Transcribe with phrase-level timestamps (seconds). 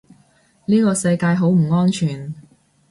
[0.65, 2.33] 呢個世界好唔安全